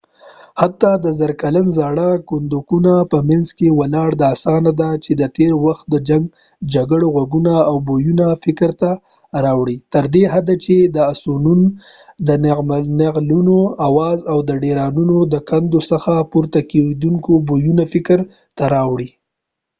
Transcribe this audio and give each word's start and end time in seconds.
حتی 0.61 0.91
د 1.03 1.05
زره 1.19 1.35
کلن 1.41 1.67
زاړه 1.77 2.09
کنډکونو 2.29 2.93
په 3.11 3.17
مینځ 3.27 3.47
کې 3.57 3.75
ولاړ 3.79 4.09
دا 4.21 4.27
اسانه 4.35 4.71
ده 4.81 4.89
چې 5.03 5.11
د 5.21 5.23
تېر 5.37 5.53
وخت 5.65 5.85
د 5.89 5.95
جنګ 6.07 6.23
جګړو 6.73 7.07
غږونه 7.17 7.53
او 7.69 7.75
بویونه 7.87 8.27
فکر 8.43 8.69
ته 8.81 8.89
راوړو 9.43 9.75
تر 9.93 10.05
دې 10.13 10.23
حده 10.33 10.55
چې 10.65 10.75
د 10.95 10.97
اسونون 11.13 11.59
د 12.27 12.29
نعلونو 12.99 13.57
آواز 13.87 14.19
او 14.31 14.37
د 14.49 14.51
ډيرانونو 14.63 15.17
د 15.33 15.35
کندو 15.49 15.79
څخه 15.91 16.13
پورته 16.31 16.59
کېدونکي 16.71 17.33
بويونه 17.49 17.83
فکر 17.93 18.19
ته 18.57 18.63
راوړو 18.75 19.09